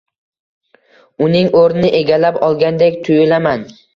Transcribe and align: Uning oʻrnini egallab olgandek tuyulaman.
Uning 1.25 1.51
oʻrnini 1.59 1.93
egallab 1.99 2.41
olgandek 2.49 3.01
tuyulaman. 3.09 3.67